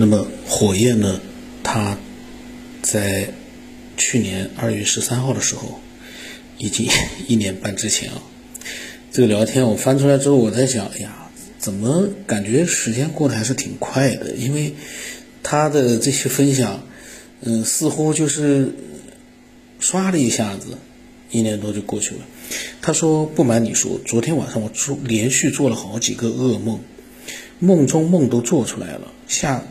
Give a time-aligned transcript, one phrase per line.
[0.00, 1.20] 那么火焰呢，
[1.62, 1.98] 它
[2.80, 3.34] 在
[3.98, 5.78] 去年二月十三号的时候，
[6.56, 6.88] 已经
[7.28, 8.22] 一年半之前啊。
[9.12, 11.28] 这个聊天我翻出来之后，我在想，哎呀，
[11.58, 14.30] 怎么感觉时间过得还是挺快的？
[14.36, 14.72] 因为
[15.42, 16.82] 他的这些分享，
[17.42, 18.72] 嗯，似乎就是
[19.80, 20.78] 刷了一下子，
[21.30, 22.22] 一年多就过去了。
[22.80, 26.80] 他说：“不瞒你说，昨天晚上我做连续做了好几个噩梦，
[27.58, 29.62] 梦中梦都做出来了，吓，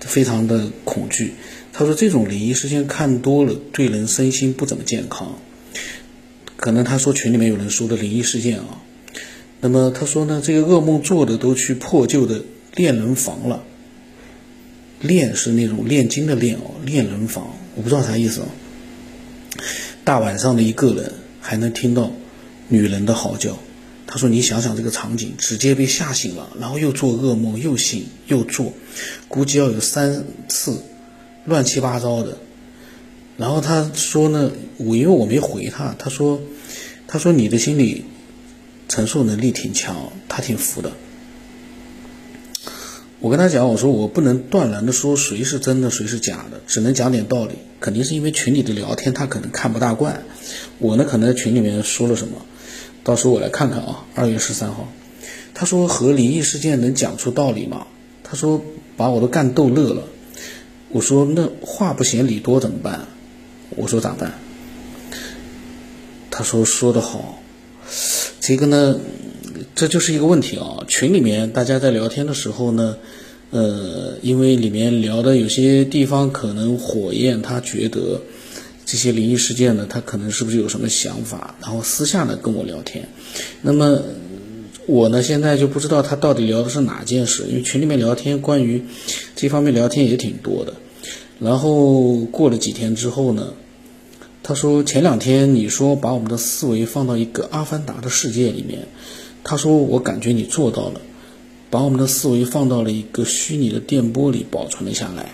[0.00, 1.34] 非常的恐惧。”
[1.72, 5.38] 他说：“这种灵异事件看多了，对人身心不怎么健康。
[6.56, 8.82] 可能他说群里面有人说的灵异事件啊。
[9.60, 12.42] 那么他说呢，这个噩梦做的都去破旧的
[12.74, 13.64] 炼人房了。
[15.00, 18.48] 炼是那种炼金的炼哦，炼人房，我不知道啥意思啊。
[20.04, 22.12] 大晚上的一个人。”还能听到
[22.68, 23.58] 女人的嚎叫，
[24.10, 28.72] 他说：“你想想这个场景，直接被吓醒了，然后又做噩梦，又醒又做，
[29.28, 30.78] 估计要有三次，
[31.44, 32.38] 乱七八糟的。”
[33.36, 36.40] 然后他说呢，我因为我没回他，他说
[37.06, 38.04] ：“他说你的心理
[38.88, 40.90] 承受能力挺强，他挺服的。”
[43.20, 47.56] 我跟他讲，我说我不能断然的说谁是真的，谁是假的，只能讲点道理。
[47.78, 50.22] 肯定是因为群里的聊天，他可能看不大惯。
[50.78, 52.46] 我呢，可能在群里面说了什么，
[53.08, 54.04] 到时候我来看看啊。
[54.14, 54.92] 二月十三号，
[55.54, 57.86] 他说和灵异事件能讲出道理吗？
[58.22, 58.62] 他说
[58.98, 60.02] 把我都干逗乐了。
[60.90, 63.06] 我说那话不嫌理多怎么办？
[63.70, 64.34] 我说咋办？
[66.30, 67.42] 他说说的好，
[68.40, 68.98] 这个呢。
[69.74, 70.84] 这就是一个问题啊！
[70.86, 72.96] 群里面大家在聊天的时候呢，
[73.50, 78.20] 呃，因为里面聊的有些地方可能火焰他觉得
[78.88, 83.06] 这些灵异事件呢，他可能是不是有什么想法，然后私下呢跟我聊天。
[83.60, 84.00] 那么
[84.86, 88.82] 我呢现在就不知道他到底聊的是哪件事，因为群里面聊天关于
[89.36, 90.72] 这方面聊天也挺多的。
[91.38, 93.52] 然后过了几天之后呢，
[94.42, 98.88] 他说前两天你说把我们的思维放到一个阿凡达的世界里面。
[99.44, 101.00] 他说：“我感觉你做到了，
[101.70, 105.30] 把我们的思维放到了一个虚拟的电波里保存了下来。”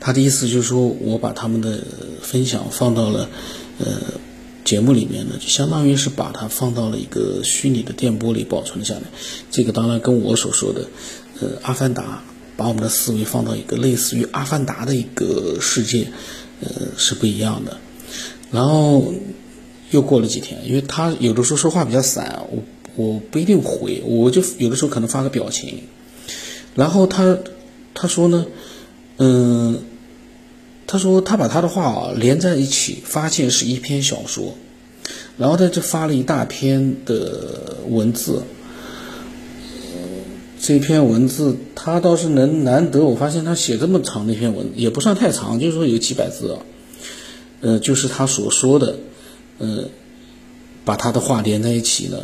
[0.00, 1.82] 他的意思就是说，我把他们的
[2.22, 3.28] 分享放到了
[3.78, 3.86] 呃
[4.64, 9.02] 节目里面呢，就相当于是把它放到了一个虚拟的电波里保存了下来。
[9.50, 10.86] 这个当然跟我所说的
[11.40, 12.22] 呃阿凡达
[12.56, 16.08] 把我们的思维放到一个类似于阿凡达的一个世界
[16.60, 17.78] 呃是不一样的。
[18.50, 19.12] 然后。
[19.90, 22.62] 又过了几天，因为他有的时候说话比较散，我
[22.94, 25.84] 我不一定回，我就有的时候可能发个表情。
[26.74, 27.38] 然后他
[27.94, 28.44] 他说呢，
[29.18, 29.80] 嗯，
[30.86, 34.56] 他说他把他的话啊连在一起，发现是一篇小说，
[35.36, 38.42] 然后他就发了一大篇的文字。
[40.60, 46.58] 这篇文字他倒是能难得，我发现他写这么长的一篇文，也不算太长，就是说有几百字啊。
[47.60, 48.98] 呃，就是他所说的。
[49.58, 49.88] 呃，
[50.84, 52.18] 把他的话连在一起呢，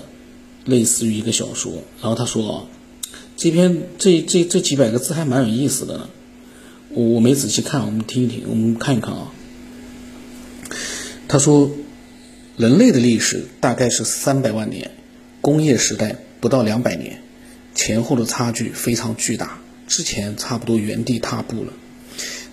[0.64, 1.72] 类似于一个小说。
[2.00, 2.64] 然后他说啊，
[3.36, 6.08] 这篇这这这几百个字还蛮有意思的呢。
[6.94, 9.32] 我我没仔细看，我们听一听，我们看一看啊。
[11.26, 11.70] 他说，
[12.56, 14.92] 人类的历史大概是三百万年，
[15.40, 17.20] 工业时代不到两百年，
[17.74, 19.58] 前后的差距非常巨大。
[19.86, 21.72] 之前差不多原地踏步了。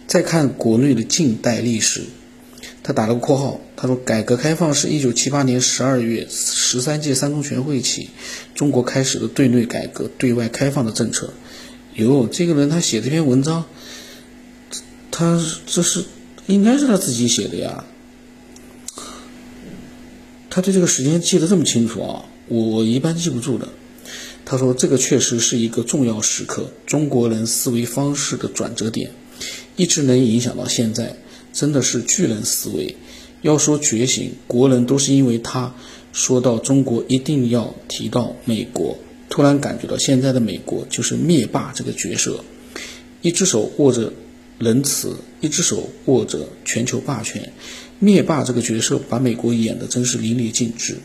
[0.08, 2.02] 再看国内的近代历史。
[2.84, 8.10] 他打了个括号，他说：“改革开放是一九七八年十二月十三届三中全会起，
[8.56, 11.32] 中国开始的对内改革、对外开放的政策。”
[11.94, 13.66] 哟，这个人他写这篇文章，
[15.12, 16.04] 他这是
[16.48, 17.84] 应该是他自己写的呀。
[20.50, 23.68] 他对这个时间记得这么清楚啊，我一般记不住的。
[24.44, 29.12] 他说：“这个确实是一个重要时刻，中国人思维方式的转折点，
[29.78, 31.16] 一直能影响到现在。”
[31.54, 32.96] 真的是巨人思维。
[33.42, 35.74] 要说觉醒，国人都是因为他
[36.12, 38.98] 说到中国一定要提到美国，
[39.30, 42.44] 突然感觉到现在的美国就是灭霸这个角色，
[43.22, 44.12] 一只手握着
[44.62, 47.52] 仁慈，一只手握着全球霸权。
[47.98, 50.98] 灭霸这个角色把美国演得真是淋漓尽致。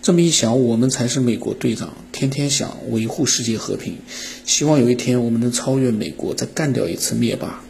[0.00, 3.96] 这么一想，我们才是美国队长，天天想维护世界和平，
[4.46, 7.64] 希望有一天我们能超越美国，再干掉一次灭霸。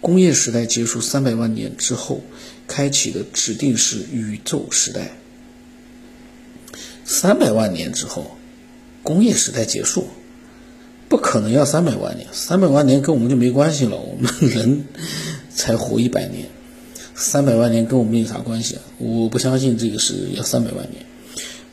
[0.00, 2.22] 工业时代结束三百万年之后，
[2.68, 5.16] 开启的指定是宇宙时代。
[7.04, 8.36] 三百万年之后，
[9.02, 10.06] 工业时代结束，
[11.12, 12.26] 不可能要三百万年。
[12.32, 14.86] 三百万年跟我们就没关系了，我们 人
[15.50, 16.46] 才活一百年，
[17.14, 18.82] 三百万年跟我们有啥关系啊？
[18.96, 21.04] 我不相信这个是要三百万年。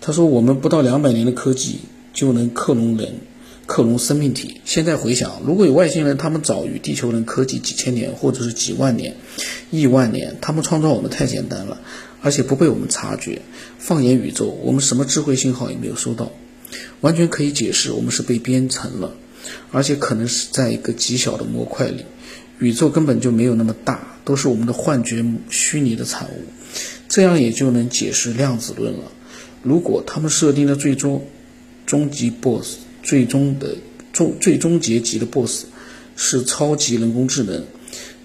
[0.02, 1.80] 他说我们不到两百年的科技
[2.14, 3.14] 就能克隆人，
[3.66, 4.60] 克隆生命体。
[4.66, 9.16] 现在回想，如果有外星人，他们早于地球人科技几千年，或者是几万年、
[9.72, 11.80] 亿万年，他们创造我们太简单了，
[12.22, 13.42] 而且不被我们察觉。
[13.78, 16.30] 放眼宇宙，我们什么智慧信号也没有收到，
[17.00, 19.14] 完全可以解释我们是被编程了，
[19.72, 22.06] 而且可能是在一个极小的模块里，
[22.60, 26.44] 宇宙根本就没有那么大，都是我们的幻觉、虚拟的产物。
[27.08, 29.12] 这样也就能解释量子论了。
[29.64, 31.26] 如果他们设定的最终
[31.86, 33.76] 终极 BOSS，最终的
[34.14, 35.66] 终最终结局的 BOSS
[36.16, 37.64] 是超级人工智能，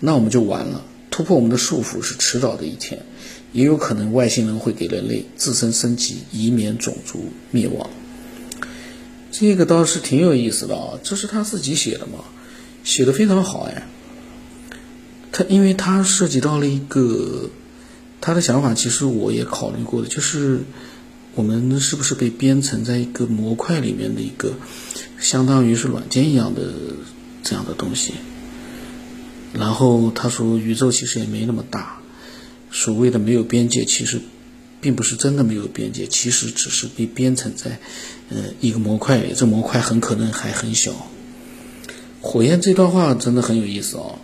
[0.00, 0.85] 那我们就完了。
[1.11, 3.00] 突破我们的束缚是迟早的一天，
[3.53, 7.88] 也有可能外星人会给人类自身升级，以免种族灭亡。
[9.36, 12.22] 这个倒是挺有意思的啊，这是他自己写的嘛，
[12.84, 13.88] 写的非常好哎。
[15.32, 17.50] 他因为他涉及到了一个。
[18.20, 20.60] 他的想法其实我也考虑过的，就是
[21.34, 24.54] 我们是不是被编程在一个模块里面的一个，
[25.19, 26.72] 相当于是软件一样的
[27.42, 28.14] 这样的东西。
[29.52, 31.98] 然后他说，宇宙其实也没那么大，
[32.70, 34.22] 所谓的没有边界，其实
[34.84, 37.78] 并不是真的没有边界，其实只是被编程在
[38.28, 40.92] 呃一个模块，这模块很可能还很小。
[42.20, 44.19] 火焰这段话真的很有意思哦。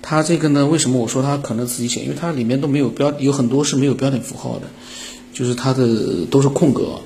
[0.00, 0.64] 他这个呢？
[0.68, 2.02] 为什么我说他可能自己写？
[2.02, 4.68] 因为它里面都没有标，有很多是没有标点符号的，
[5.34, 7.00] 就是它的都是空格。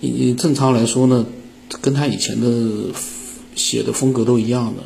[0.00, 1.24] 你正常来说呢，
[1.80, 2.92] 跟他以前的
[3.54, 4.82] 写的风格都一样的。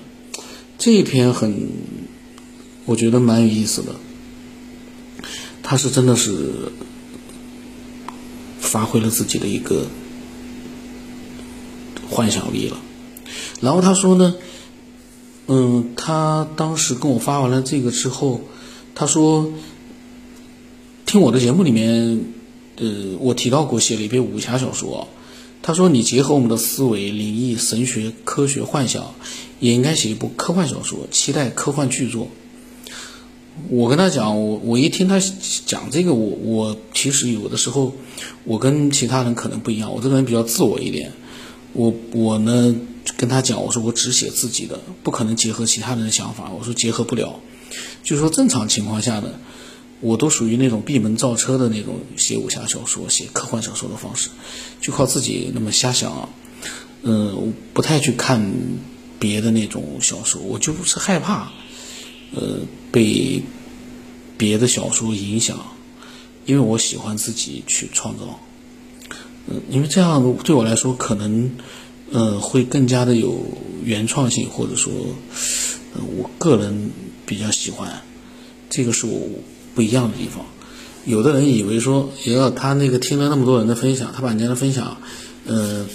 [0.79, 1.71] 这一篇很，
[2.85, 3.97] 我觉得蛮有意思的。
[5.63, 6.73] 他是真的是
[8.71, 9.87] 发挥了自己的一个
[12.09, 12.77] 幻想力了。
[13.61, 14.35] 然后他说呢。
[15.53, 18.41] 嗯，他当时跟我发完了这个之后，
[18.95, 19.53] 他说，
[21.07, 22.21] 听我的节目里面，
[22.77, 25.09] 呃，我提到过写了一篇武侠小说，
[25.61, 29.13] 他说你结合我们的思维、灵异、神学、科学、幻想，
[29.59, 32.29] 也应该写一部科幻小说，期待科幻巨作。
[33.69, 35.21] 我跟他讲，我我一听他
[35.67, 37.93] 讲这个，我我其实有的时候，
[38.45, 41.13] 我跟其他人可能不一样，我这个人比较自我一点，
[41.73, 42.75] 我我呢。
[43.17, 46.51] 跟他讲，我说我只写自己的，不可能结合其他人的想法。
[46.51, 47.41] 我说结合不了，
[48.03, 49.39] 就是说正常情况下的，
[50.01, 54.29] 我都属于那种闭门造车的那种写武侠小说、写科幻小说的方式，
[54.81, 56.29] 就靠自己那么瞎想啊。
[57.03, 58.53] 嗯，我不太去看
[59.19, 61.51] 别的那种小说，我就是害怕，
[62.35, 62.61] 呃，
[62.91, 63.43] 被
[64.37, 65.59] 别的小说影响，
[66.47, 68.41] 因为我喜欢自己去创造。
[69.49, 71.51] 嗯，因为这样对我来说可能。
[72.13, 73.41] 呃，会更加的有
[73.85, 74.93] 原创性，或者说，
[75.95, 76.91] 呃，我个人
[77.25, 78.03] 比较喜欢，
[78.69, 79.29] 这个是我
[79.77, 80.45] 不一样的地方。
[81.05, 85.01] 有的人以为说，也要他那个听了那么多人的分享，他把人家的分享，
[85.47, 85.87] 呃，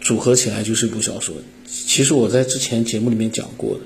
[0.00, 1.34] 组合起来就是一部小说。
[1.66, 3.80] 其实我在之前节目里面讲过的，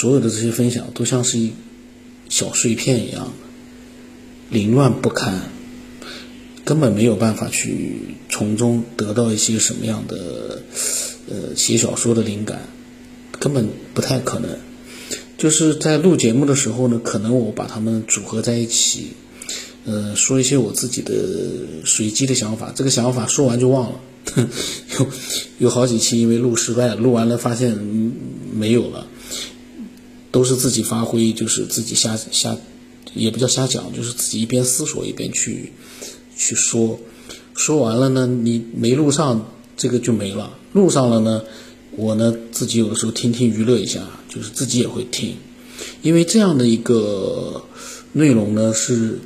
[0.00, 1.52] 所有的这些分享都像是一
[2.30, 3.34] 小碎片一样，
[4.48, 5.42] 凌乱不堪。
[6.64, 7.96] 根本没有办法去
[8.30, 10.62] 从中得到一些什么样的，
[11.28, 12.62] 呃，写小说的灵感，
[13.38, 14.48] 根本不太可能。
[15.36, 19.08] 就是在录节目的时候呢，可能我把它们组合在一起，
[19.84, 21.12] 呃，说一些我自己的
[21.84, 22.72] 随机的想法。
[22.74, 24.00] 这个想法说完就忘了，
[24.98, 25.06] 有
[25.58, 27.76] 有好几期因为录失败，录完了发现
[28.54, 29.06] 没有了，
[30.30, 32.56] 都是自己发挥，就是自己瞎瞎，
[33.14, 35.72] 也不叫瞎讲，就是自己一边思索一边去。
[36.42, 36.98] 去说，
[37.54, 41.42] 说完了呢，你没录上，这个就没了；录上了呢，
[41.90, 45.34] 我呢自己有的时候听听娱乐一下，就是自己也会听，
[46.00, 47.62] 因为这样的一个
[48.12, 49.18] 内容呢是，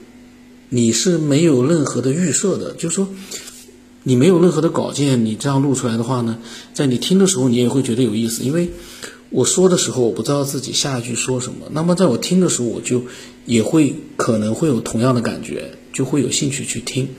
[0.70, 3.08] 你是没有任何的预设的，就是说
[4.02, 6.38] 你没有任何的稿件，你这样录出来的话呢，
[6.72, 8.70] 在你听的时候你也会觉得有意思，因为
[9.34, 13.02] 我说的时候我不知道自己下一句说什么，那么在我听的时候我就
[13.44, 15.72] 也会可能会有同样的感觉。
[15.94, 17.10] 就会有兴趣去听，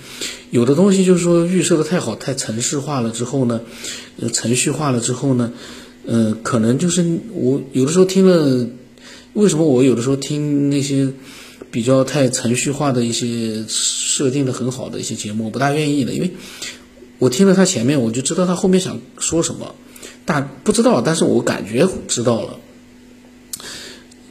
[0.52, 3.62] 有的东西就是说预设的太好，太程式化了之后呢，
[4.20, 5.54] 呃，程序化了之后呢，
[6.06, 8.68] 呃，可能就是我有的时候听了，
[9.32, 11.14] 为什么我有的时候听那些
[11.72, 16.32] 比较太程序化的一些设定的很好的一些节目，我不大愿意的，因为
[17.18, 19.74] 我听了他前面，我就知道他后面想说什么，
[20.26, 22.60] 大不知道，但是我感觉知道了，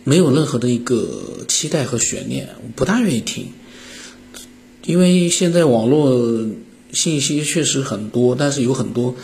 [0.02, 3.48] 没有任何的一个期待和悬念，我不大愿意听。
[4.84, 6.46] 因为现在网络
[6.92, 9.14] 信息确实很多，但是有很多，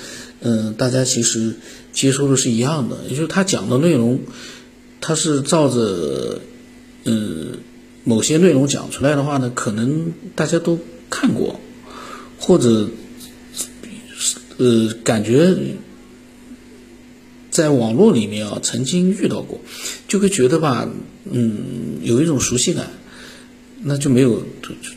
[0.40, 1.56] 嗯，大家其实
[1.92, 4.20] 接收的是一样的，也就是他讲的内容，
[5.00, 6.40] 他是照着，
[7.04, 7.58] 嗯，
[8.04, 10.78] 某些内容讲出来的话呢，可能大家都
[11.10, 11.60] 看过，
[12.38, 12.88] 或者，
[14.56, 15.54] 呃，感觉
[17.50, 19.60] 在网络里面啊曾经遇到过，
[20.08, 20.88] 就会觉得吧，
[21.30, 22.90] 嗯，有一种熟悉感，
[23.82, 24.44] 那就没有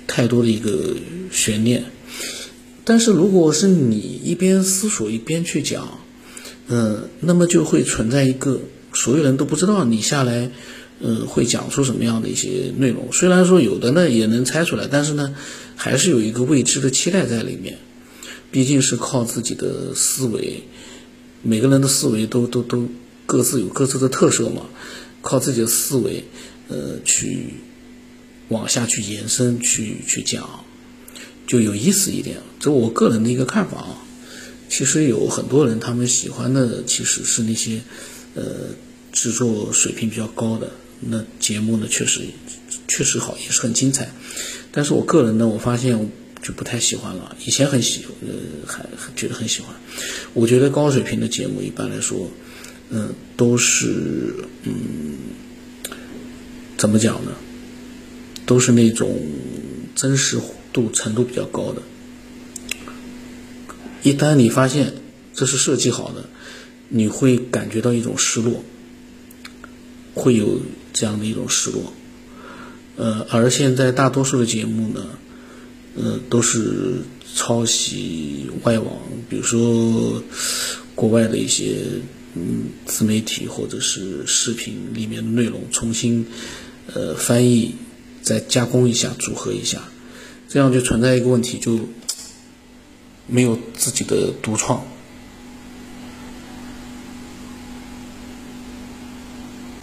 [0.07, 0.95] 太多的一个
[1.31, 1.85] 悬念。
[2.85, 5.99] 但是如果是你一边思索一边去讲，
[6.67, 8.59] 嗯，那么就会存在一个
[8.93, 10.51] 所有人都不知道你下来，
[10.99, 13.09] 嗯，会讲出什么样的一些内容。
[13.11, 15.35] 虽然说有的呢也能猜出来，但是呢，
[15.75, 17.77] 还是有一个未知的期待在里面。
[18.51, 20.61] 毕竟是靠自己的思维，
[21.43, 22.87] 每个人的思维都都都
[23.25, 24.65] 各自有各自的特色嘛，
[25.21, 26.23] 靠自己的思维，
[26.69, 27.55] 呃，去
[28.47, 30.63] 往下去延伸，去去讲。
[31.45, 33.97] 就有意思一点，这我个人的一个看法啊。
[34.69, 37.81] 其实有很多人他们喜欢的其实是那些，
[38.33, 38.43] 呃，
[39.11, 40.71] 制作水平比较高的
[41.01, 42.21] 那节目呢，确实
[42.87, 44.09] 确实好，也是很精彩。
[44.71, 46.09] 但是我个人呢，我发现
[46.43, 47.35] 就不太喜欢了。
[47.43, 48.85] 以前很喜，呃，还
[49.15, 49.73] 觉得很喜欢。
[50.35, 52.29] 我觉得高水平的节目一般来说，
[52.91, 54.73] 嗯，都是嗯，
[56.77, 57.31] 怎么讲呢？
[58.45, 59.19] 都是那种
[59.95, 60.39] 真实。
[60.73, 61.83] 度程度比较高的，
[64.01, 64.91] 一旦你发现
[65.31, 66.25] 这是设计好的，
[66.89, 68.63] 你会感觉到一种失落，
[70.15, 70.59] 会有
[70.91, 71.93] 这样的一种失落。
[72.95, 75.05] 呃，而现在大多数的节目呢，
[75.95, 77.01] 呃，都是
[77.35, 78.97] 抄袭外网，
[79.29, 80.21] 比如说
[80.95, 81.75] 国外的一些
[82.35, 86.25] 嗯自媒体或者是视频里面的内容，重新
[86.93, 87.75] 呃翻译，
[88.21, 89.81] 再加工一下，组合一下。
[90.49, 91.79] 这样就存在一个问题，就
[93.27, 94.85] 没有自己的独创。